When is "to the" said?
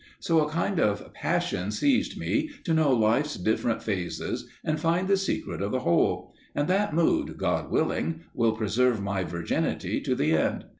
10.01-10.31